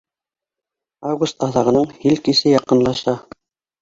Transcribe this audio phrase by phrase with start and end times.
[1.11, 3.15] Август аҙағының һил кисе яҡынлаша